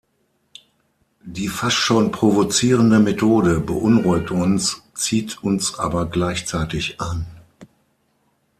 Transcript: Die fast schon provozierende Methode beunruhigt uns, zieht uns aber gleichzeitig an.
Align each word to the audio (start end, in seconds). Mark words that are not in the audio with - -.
Die 1.21 1.47
fast 1.47 1.75
schon 1.75 2.09
provozierende 2.11 2.97
Methode 2.99 3.59
beunruhigt 3.59 4.31
uns, 4.31 4.81
zieht 4.95 5.43
uns 5.43 5.77
aber 5.77 6.07
gleichzeitig 6.07 6.99
an. 6.99 7.27